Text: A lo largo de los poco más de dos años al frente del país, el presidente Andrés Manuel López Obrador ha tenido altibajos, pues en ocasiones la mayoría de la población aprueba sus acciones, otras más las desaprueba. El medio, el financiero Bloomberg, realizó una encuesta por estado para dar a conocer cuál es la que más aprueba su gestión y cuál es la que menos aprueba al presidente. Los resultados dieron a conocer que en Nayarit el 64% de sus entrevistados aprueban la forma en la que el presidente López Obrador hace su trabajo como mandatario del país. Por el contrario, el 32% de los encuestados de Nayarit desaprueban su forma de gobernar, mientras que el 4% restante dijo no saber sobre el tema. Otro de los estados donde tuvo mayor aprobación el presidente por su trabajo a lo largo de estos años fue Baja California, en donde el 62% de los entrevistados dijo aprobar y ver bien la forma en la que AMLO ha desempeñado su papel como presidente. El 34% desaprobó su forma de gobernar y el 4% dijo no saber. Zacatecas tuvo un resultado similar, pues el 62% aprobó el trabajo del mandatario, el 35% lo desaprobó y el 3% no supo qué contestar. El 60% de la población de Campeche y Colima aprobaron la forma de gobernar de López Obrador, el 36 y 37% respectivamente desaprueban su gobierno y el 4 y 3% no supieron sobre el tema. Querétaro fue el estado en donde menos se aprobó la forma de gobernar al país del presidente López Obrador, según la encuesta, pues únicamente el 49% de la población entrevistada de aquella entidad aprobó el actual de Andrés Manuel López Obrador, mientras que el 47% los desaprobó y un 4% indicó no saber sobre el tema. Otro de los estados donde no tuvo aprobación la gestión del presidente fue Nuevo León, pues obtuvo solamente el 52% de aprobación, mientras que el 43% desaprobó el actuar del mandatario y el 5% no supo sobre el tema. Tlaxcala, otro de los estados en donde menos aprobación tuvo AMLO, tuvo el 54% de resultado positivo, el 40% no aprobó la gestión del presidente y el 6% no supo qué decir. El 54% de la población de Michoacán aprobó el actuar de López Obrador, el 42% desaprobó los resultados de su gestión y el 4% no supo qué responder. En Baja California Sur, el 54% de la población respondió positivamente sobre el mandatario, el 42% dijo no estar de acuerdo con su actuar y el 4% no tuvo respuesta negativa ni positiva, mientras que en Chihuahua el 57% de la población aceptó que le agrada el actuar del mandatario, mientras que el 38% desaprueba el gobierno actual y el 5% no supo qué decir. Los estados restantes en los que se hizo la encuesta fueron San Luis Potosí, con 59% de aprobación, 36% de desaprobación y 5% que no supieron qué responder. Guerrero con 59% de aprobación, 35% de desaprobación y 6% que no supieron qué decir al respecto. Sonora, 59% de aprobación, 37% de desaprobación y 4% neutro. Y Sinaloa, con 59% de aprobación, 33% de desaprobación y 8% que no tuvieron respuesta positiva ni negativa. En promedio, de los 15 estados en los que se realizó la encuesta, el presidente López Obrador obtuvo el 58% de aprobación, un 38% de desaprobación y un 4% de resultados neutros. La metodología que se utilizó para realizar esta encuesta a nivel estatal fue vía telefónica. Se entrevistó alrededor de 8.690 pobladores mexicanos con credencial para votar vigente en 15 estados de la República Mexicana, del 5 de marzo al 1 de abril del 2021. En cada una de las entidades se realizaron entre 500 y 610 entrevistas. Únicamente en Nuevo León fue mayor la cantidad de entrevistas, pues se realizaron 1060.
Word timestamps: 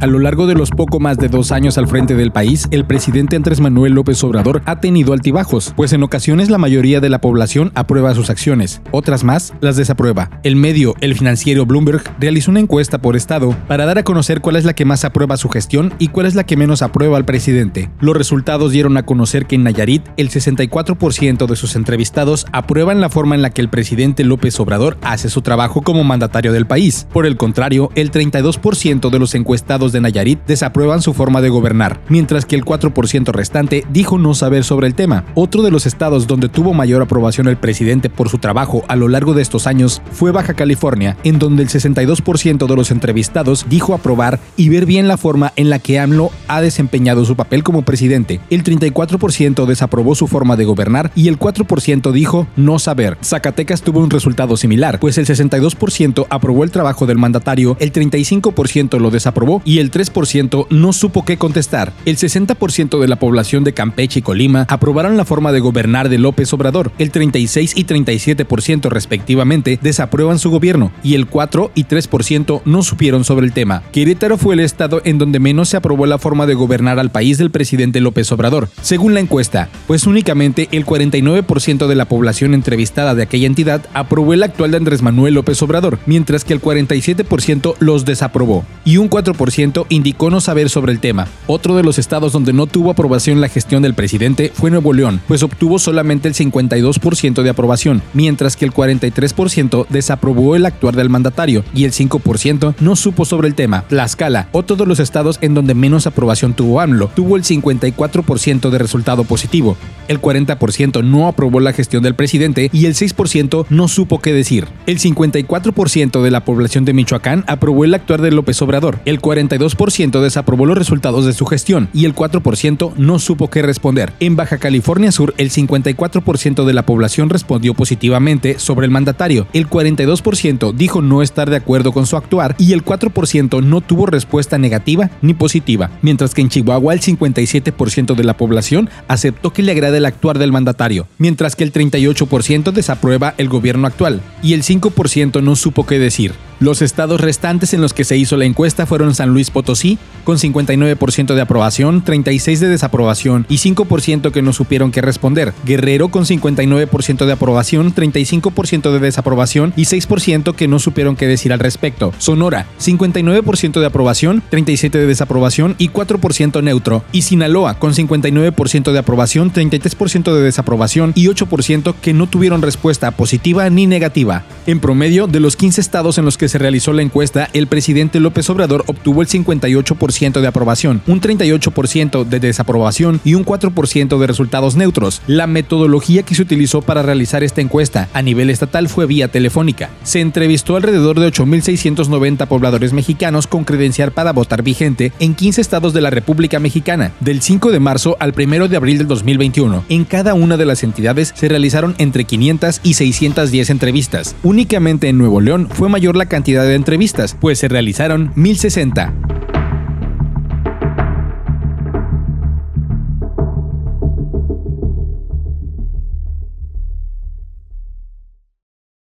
A 0.00 0.06
lo 0.06 0.20
largo 0.20 0.46
de 0.46 0.54
los 0.54 0.70
poco 0.70 1.00
más 1.00 1.18
de 1.18 1.28
dos 1.28 1.50
años 1.50 1.76
al 1.76 1.88
frente 1.88 2.14
del 2.14 2.30
país, 2.30 2.68
el 2.70 2.84
presidente 2.84 3.34
Andrés 3.34 3.58
Manuel 3.58 3.94
López 3.94 4.22
Obrador 4.22 4.62
ha 4.64 4.78
tenido 4.78 5.12
altibajos, 5.12 5.72
pues 5.74 5.92
en 5.92 6.04
ocasiones 6.04 6.50
la 6.50 6.58
mayoría 6.58 7.00
de 7.00 7.08
la 7.08 7.20
población 7.20 7.72
aprueba 7.74 8.14
sus 8.14 8.30
acciones, 8.30 8.80
otras 8.92 9.24
más 9.24 9.54
las 9.60 9.74
desaprueba. 9.74 10.30
El 10.44 10.54
medio, 10.54 10.94
el 11.00 11.16
financiero 11.16 11.66
Bloomberg, 11.66 12.04
realizó 12.20 12.52
una 12.52 12.60
encuesta 12.60 12.98
por 12.98 13.16
estado 13.16 13.56
para 13.66 13.86
dar 13.86 13.98
a 13.98 14.04
conocer 14.04 14.40
cuál 14.40 14.54
es 14.54 14.64
la 14.64 14.72
que 14.72 14.84
más 14.84 15.04
aprueba 15.04 15.36
su 15.36 15.48
gestión 15.48 15.92
y 15.98 16.08
cuál 16.08 16.26
es 16.26 16.36
la 16.36 16.46
que 16.46 16.56
menos 16.56 16.82
aprueba 16.82 17.16
al 17.16 17.24
presidente. 17.24 17.90
Los 17.98 18.16
resultados 18.16 18.70
dieron 18.70 18.96
a 18.98 19.04
conocer 19.04 19.46
que 19.46 19.56
en 19.56 19.64
Nayarit 19.64 20.04
el 20.16 20.30
64% 20.30 21.46
de 21.48 21.56
sus 21.56 21.74
entrevistados 21.74 22.46
aprueban 22.52 23.00
la 23.00 23.10
forma 23.10 23.34
en 23.34 23.42
la 23.42 23.50
que 23.50 23.62
el 23.62 23.68
presidente 23.68 24.22
López 24.22 24.60
Obrador 24.60 24.96
hace 25.02 25.28
su 25.28 25.42
trabajo 25.42 25.82
como 25.82 26.04
mandatario 26.04 26.52
del 26.52 26.68
país. 26.68 27.08
Por 27.12 27.26
el 27.26 27.36
contrario, 27.36 27.90
el 27.96 28.12
32% 28.12 29.10
de 29.10 29.18
los 29.18 29.34
encuestados 29.34 29.87
de 29.92 30.00
Nayarit 30.00 30.40
desaprueban 30.46 31.02
su 31.02 31.14
forma 31.14 31.40
de 31.40 31.48
gobernar, 31.48 32.00
mientras 32.08 32.44
que 32.44 32.56
el 32.56 32.64
4% 32.64 33.32
restante 33.32 33.84
dijo 33.90 34.18
no 34.18 34.34
saber 34.34 34.64
sobre 34.64 34.86
el 34.86 34.94
tema. 34.94 35.24
Otro 35.34 35.62
de 35.62 35.70
los 35.70 35.86
estados 35.86 36.26
donde 36.26 36.48
tuvo 36.48 36.74
mayor 36.74 37.02
aprobación 37.02 37.48
el 37.48 37.56
presidente 37.56 38.10
por 38.10 38.28
su 38.28 38.38
trabajo 38.38 38.84
a 38.88 38.96
lo 38.96 39.08
largo 39.08 39.34
de 39.34 39.42
estos 39.42 39.66
años 39.66 40.02
fue 40.12 40.32
Baja 40.32 40.54
California, 40.54 41.16
en 41.24 41.38
donde 41.38 41.62
el 41.62 41.68
62% 41.68 42.66
de 42.66 42.76
los 42.76 42.90
entrevistados 42.90 43.66
dijo 43.68 43.94
aprobar 43.94 44.40
y 44.56 44.68
ver 44.68 44.86
bien 44.86 45.08
la 45.08 45.16
forma 45.16 45.52
en 45.56 45.70
la 45.70 45.78
que 45.78 45.98
AMLO 45.98 46.30
ha 46.48 46.60
desempeñado 46.60 47.24
su 47.24 47.36
papel 47.36 47.62
como 47.62 47.82
presidente. 47.82 48.40
El 48.50 48.64
34% 48.64 49.66
desaprobó 49.66 50.14
su 50.14 50.26
forma 50.26 50.56
de 50.56 50.64
gobernar 50.64 51.10
y 51.14 51.28
el 51.28 51.38
4% 51.38 52.12
dijo 52.12 52.46
no 52.56 52.78
saber. 52.78 53.18
Zacatecas 53.22 53.82
tuvo 53.82 54.00
un 54.00 54.10
resultado 54.10 54.56
similar, 54.56 55.00
pues 55.00 55.18
el 55.18 55.26
62% 55.26 56.26
aprobó 56.30 56.64
el 56.64 56.70
trabajo 56.70 57.06
del 57.06 57.18
mandatario, 57.18 57.76
el 57.80 57.92
35% 57.92 58.98
lo 58.98 59.10
desaprobó 59.10 59.62
y 59.64 59.77
el 59.80 59.90
3% 59.90 60.66
no 60.70 60.92
supo 60.92 61.24
qué 61.24 61.36
contestar. 61.36 61.92
El 62.04 62.16
60% 62.16 62.98
de 63.00 63.08
la 63.08 63.16
población 63.16 63.64
de 63.64 63.74
Campeche 63.74 64.20
y 64.20 64.22
Colima 64.22 64.66
aprobaron 64.68 65.16
la 65.16 65.24
forma 65.24 65.52
de 65.52 65.60
gobernar 65.60 66.08
de 66.08 66.18
López 66.18 66.52
Obrador, 66.52 66.92
el 66.98 67.10
36 67.10 67.72
y 67.76 67.84
37% 67.84 68.88
respectivamente 68.90 69.78
desaprueban 69.80 70.38
su 70.38 70.50
gobierno 70.50 70.92
y 71.02 71.14
el 71.14 71.26
4 71.26 71.72
y 71.74 71.84
3% 71.84 72.62
no 72.64 72.82
supieron 72.82 73.24
sobre 73.24 73.46
el 73.46 73.52
tema. 73.52 73.82
Querétaro 73.92 74.38
fue 74.38 74.54
el 74.54 74.60
estado 74.60 75.00
en 75.04 75.18
donde 75.18 75.40
menos 75.40 75.68
se 75.68 75.76
aprobó 75.76 76.06
la 76.06 76.18
forma 76.18 76.46
de 76.46 76.54
gobernar 76.54 76.98
al 76.98 77.10
país 77.10 77.38
del 77.38 77.50
presidente 77.50 78.00
López 78.00 78.30
Obrador, 78.32 78.68
según 78.82 79.14
la 79.14 79.20
encuesta, 79.20 79.68
pues 79.86 80.06
únicamente 80.06 80.68
el 80.72 80.84
49% 80.84 81.86
de 81.86 81.94
la 81.94 82.06
población 82.06 82.54
entrevistada 82.54 83.14
de 83.14 83.22
aquella 83.22 83.46
entidad 83.46 83.82
aprobó 83.94 84.34
el 84.34 84.42
actual 84.42 84.70
de 84.70 84.78
Andrés 84.78 85.02
Manuel 85.02 85.34
López 85.34 85.60
Obrador, 85.62 85.98
mientras 86.06 86.44
que 86.44 86.54
el 86.54 86.62
47% 86.62 87.74
los 87.78 88.04
desaprobó 88.04 88.64
y 88.84 88.96
un 88.96 89.10
4% 89.10 89.67
indicó 89.88 90.30
no 90.30 90.40
saber 90.40 90.70
sobre 90.70 90.92
el 90.92 91.00
tema. 91.00 91.28
Otro 91.46 91.76
de 91.76 91.82
los 91.82 91.98
estados 91.98 92.32
donde 92.32 92.52
no 92.52 92.66
tuvo 92.66 92.90
aprobación 92.90 93.40
la 93.40 93.48
gestión 93.48 93.82
del 93.82 93.94
presidente 93.94 94.52
fue 94.54 94.70
Nuevo 94.70 94.92
León, 94.92 95.20
pues 95.28 95.42
obtuvo 95.42 95.78
solamente 95.78 96.28
el 96.28 96.34
52% 96.34 97.42
de 97.42 97.50
aprobación, 97.50 98.02
mientras 98.14 98.56
que 98.56 98.64
el 98.64 98.72
43% 98.72 99.86
desaprobó 99.88 100.56
el 100.56 100.66
actuar 100.66 100.96
del 100.96 101.10
mandatario 101.10 101.64
y 101.74 101.84
el 101.84 101.92
5% 101.92 102.74
no 102.80 102.96
supo 102.96 103.24
sobre 103.24 103.48
el 103.48 103.54
tema. 103.54 103.84
Tlaxcala, 103.88 104.48
otro 104.52 104.76
de 104.76 104.86
los 104.86 105.00
estados 105.00 105.38
en 105.40 105.54
donde 105.54 105.74
menos 105.74 106.06
aprobación 106.06 106.54
tuvo 106.54 106.80
AMLO, 106.80 107.10
tuvo 107.14 107.36
el 107.36 107.44
54% 107.44 108.70
de 108.70 108.78
resultado 108.78 109.24
positivo, 109.24 109.76
el 110.08 110.20
40% 110.20 111.04
no 111.04 111.28
aprobó 111.28 111.60
la 111.60 111.72
gestión 111.72 112.02
del 112.02 112.14
presidente 112.14 112.70
y 112.72 112.86
el 112.86 112.94
6% 112.94 113.66
no 113.68 113.88
supo 113.88 114.20
qué 114.20 114.32
decir. 114.32 114.66
El 114.86 114.98
54% 114.98 116.22
de 116.22 116.30
la 116.30 116.44
población 116.44 116.84
de 116.84 116.94
Michoacán 116.94 117.44
aprobó 117.46 117.84
el 117.84 117.94
actuar 117.94 118.22
de 118.22 118.30
López 118.30 118.60
Obrador, 118.62 119.00
el 119.04 119.20
42% 119.20 119.57
desaprobó 119.58 120.66
los 120.66 120.78
resultados 120.78 121.24
de 121.24 121.32
su 121.32 121.44
gestión 121.46 121.88
y 121.92 122.04
el 122.04 122.14
4% 122.14 122.94
no 122.96 123.18
supo 123.18 123.50
qué 123.50 123.62
responder. 123.62 124.12
En 124.20 124.36
Baja 124.36 124.58
California 124.58 125.12
Sur, 125.12 125.34
el 125.38 125.50
54% 125.50 126.64
de 126.64 126.72
la 126.72 126.86
población 126.86 127.30
respondió 127.30 127.74
positivamente 127.74 128.58
sobre 128.58 128.86
el 128.86 128.90
mandatario, 128.90 129.46
el 129.52 129.68
42% 129.68 130.72
dijo 130.72 131.02
no 131.02 131.22
estar 131.22 131.50
de 131.50 131.56
acuerdo 131.56 131.92
con 131.92 132.06
su 132.06 132.16
actuar 132.16 132.54
y 132.58 132.72
el 132.72 132.84
4% 132.84 133.62
no 133.62 133.80
tuvo 133.80 134.06
respuesta 134.06 134.58
negativa 134.58 135.10
ni 135.22 135.34
positiva, 135.34 135.90
mientras 136.02 136.34
que 136.34 136.42
en 136.42 136.48
Chihuahua 136.48 136.94
el 136.94 137.00
57% 137.00 138.14
de 138.14 138.24
la 138.24 138.36
población 138.36 138.90
aceptó 139.08 139.52
que 139.52 139.62
le 139.62 139.72
agrada 139.72 139.98
el 139.98 140.06
actuar 140.06 140.38
del 140.38 140.52
mandatario, 140.52 141.06
mientras 141.18 141.56
que 141.56 141.64
el 141.64 141.72
38% 141.72 142.72
desaprueba 142.72 143.34
el 143.38 143.48
gobierno 143.48 143.86
actual 143.86 144.20
y 144.42 144.54
el 144.54 144.62
5% 144.62 145.42
no 145.42 145.56
supo 145.56 145.86
qué 145.86 145.98
decir. 145.98 146.32
Los 146.60 146.82
estados 146.82 147.20
restantes 147.20 147.72
en 147.72 147.80
los 147.80 147.94
que 147.94 148.02
se 148.02 148.16
hizo 148.16 148.36
la 148.36 148.44
encuesta 148.44 148.84
fueron 148.84 149.14
San 149.14 149.28
Luis 149.30 149.47
Potosí, 149.50 149.98
con 150.24 150.36
59% 150.36 151.34
de 151.34 151.40
aprobación, 151.40 152.04
36% 152.04 152.58
de 152.58 152.68
desaprobación 152.68 153.46
y 153.48 153.56
5% 153.56 154.30
que 154.30 154.42
no 154.42 154.52
supieron 154.52 154.90
qué 154.90 155.00
responder. 155.00 155.54
Guerrero 155.64 156.08
con 156.08 156.26
59% 156.26 157.24
de 157.24 157.32
aprobación, 157.32 157.94
35% 157.94 158.92
de 158.92 159.00
desaprobación 159.00 159.72
y 159.74 159.84
6% 159.84 160.54
que 160.54 160.68
no 160.68 160.78
supieron 160.78 161.16
qué 161.16 161.26
decir 161.26 161.52
al 161.52 161.60
respecto. 161.60 162.12
Sonora, 162.18 162.66
59% 162.78 163.80
de 163.80 163.86
aprobación, 163.86 164.42
37% 164.50 164.90
de 164.90 165.06
desaprobación 165.06 165.76
y 165.78 165.88
4% 165.88 166.62
neutro. 166.62 167.04
Y 167.10 167.22
Sinaloa, 167.22 167.78
con 167.78 167.94
59% 167.94 168.92
de 168.92 168.98
aprobación, 168.98 169.52
33% 169.52 170.34
de 170.34 170.42
desaprobación 170.42 171.12
y 171.14 171.28
8% 171.28 171.94
que 172.02 172.12
no 172.12 172.26
tuvieron 172.26 172.60
respuesta 172.60 173.10
positiva 173.12 173.70
ni 173.70 173.86
negativa. 173.86 174.44
En 174.66 174.80
promedio, 174.80 175.26
de 175.26 175.40
los 175.40 175.56
15 175.56 175.80
estados 175.80 176.18
en 176.18 176.26
los 176.26 176.36
que 176.36 176.48
se 176.48 176.58
realizó 176.58 176.92
la 176.92 177.02
encuesta, 177.02 177.48
el 177.54 177.66
presidente 177.66 178.20
López 178.20 178.50
Obrador 178.50 178.84
obtuvo 178.86 179.22
el 179.22 179.28
58% 179.44 180.40
de 180.40 180.46
aprobación, 180.46 181.02
un 181.06 181.20
38% 181.20 182.24
de 182.24 182.40
desaprobación 182.40 183.20
y 183.24 183.34
un 183.34 183.44
4% 183.44 184.18
de 184.18 184.26
resultados 184.26 184.76
neutros. 184.76 185.22
La 185.26 185.46
metodología 185.46 186.22
que 186.22 186.34
se 186.34 186.42
utilizó 186.42 186.82
para 186.82 187.02
realizar 187.02 187.42
esta 187.42 187.60
encuesta 187.60 188.08
a 188.12 188.22
nivel 188.22 188.50
estatal 188.50 188.88
fue 188.88 189.06
vía 189.06 189.28
telefónica. 189.28 189.90
Se 190.02 190.20
entrevistó 190.20 190.76
alrededor 190.76 191.20
de 191.20 191.28
8.690 191.28 192.46
pobladores 192.46 192.92
mexicanos 192.92 193.46
con 193.46 193.64
credencial 193.64 194.12
para 194.12 194.32
votar 194.32 194.62
vigente 194.62 195.12
en 195.18 195.34
15 195.34 195.60
estados 195.60 195.92
de 195.92 196.00
la 196.00 196.10
República 196.10 196.58
Mexicana, 196.58 197.12
del 197.20 197.42
5 197.42 197.70
de 197.70 197.80
marzo 197.80 198.16
al 198.20 198.34
1 198.36 198.68
de 198.68 198.76
abril 198.76 198.98
del 198.98 199.06
2021. 199.06 199.84
En 199.88 200.04
cada 200.04 200.34
una 200.34 200.56
de 200.56 200.66
las 200.66 200.82
entidades 200.82 201.32
se 201.36 201.48
realizaron 201.48 201.94
entre 201.98 202.24
500 202.24 202.80
y 202.82 202.94
610 202.94 203.70
entrevistas. 203.70 204.36
Únicamente 204.42 205.08
en 205.08 205.18
Nuevo 205.18 205.40
León 205.40 205.68
fue 205.70 205.88
mayor 205.88 206.16
la 206.16 206.26
cantidad 206.26 206.64
de 206.64 206.74
entrevistas, 206.74 207.36
pues 207.40 207.58
se 207.58 207.68
realizaron 207.68 208.32
1060. 208.34 209.27